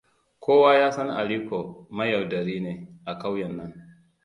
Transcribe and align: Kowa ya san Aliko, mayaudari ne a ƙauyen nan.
Kowa 0.39 0.75
ya 0.75 0.91
san 0.95 1.09
Aliko, 1.09 1.87
mayaudari 1.89 2.59
ne 2.59 2.73
a 3.05 3.17
ƙauyen 3.17 3.57
nan. 3.57 3.73